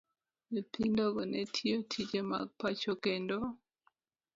Nyithindogo 0.51 1.21
ne 1.31 1.41
tiyo 1.53 1.77
tije 1.91 2.19
mag 2.31 2.47
pacho, 2.59 2.91
kendo 3.03 3.37